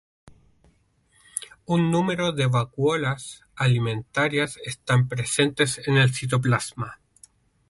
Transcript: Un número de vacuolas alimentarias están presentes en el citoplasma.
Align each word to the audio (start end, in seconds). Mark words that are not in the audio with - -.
Un 1.67 1.91
número 1.91 2.31
de 2.31 2.47
vacuolas 2.47 3.43
alimentarias 3.55 4.57
están 4.65 5.07
presentes 5.07 5.79
en 5.87 5.97
el 5.97 6.11
citoplasma. 6.11 6.99